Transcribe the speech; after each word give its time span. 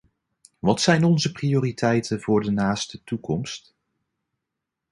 Wat 0.59 0.81
zijn 0.81 1.03
onze 1.03 1.31
prioriteiten 1.31 2.21
voor 2.21 2.41
de 2.41 2.51
naaste 2.51 3.03
toekomst? 3.03 3.73